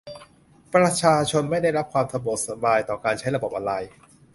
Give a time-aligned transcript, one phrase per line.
[0.73, 3.89] ประชาชนไม่ได้รับความสะดวกสบายต่อการใช้ระบบออนไลน์